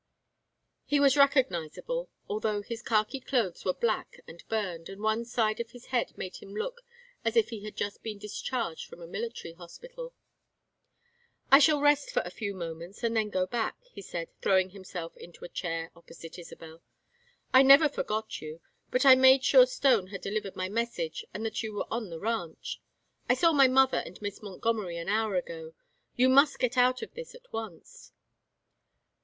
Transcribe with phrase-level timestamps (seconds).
[0.83, 5.69] He was recognizable, although his khaki clothes were black and burned, and one side of
[5.69, 6.81] his head made him look
[7.23, 10.15] as if he had just been discharged from a military hospital.
[11.51, 15.15] "I shall rest for a few moments and then go back," he said, throwing himself
[15.17, 16.81] into a chair opposite Isabel.
[17.53, 18.59] "I never forgot you,
[18.89, 22.19] but I made sure Stone had delivered my message and that you were on the
[22.19, 22.81] ranch.
[23.29, 25.75] I saw my mother and Miss Montgomery an hour ago.
[26.15, 28.13] You must get out of this at once."